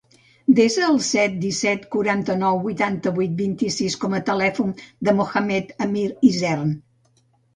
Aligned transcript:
Desa 0.59 0.85
el 0.91 0.95
set, 1.07 1.33
disset, 1.43 1.83
quaranta-nou, 1.95 2.57
vuitanta-vuit, 2.63 3.35
vint-i-sis 3.43 3.97
com 4.05 4.15
a 4.19 4.23
telèfon 4.31 4.73
del 5.09 5.17
Mohamed 5.21 5.71
amir 5.89 6.07
Isern. 6.31 6.73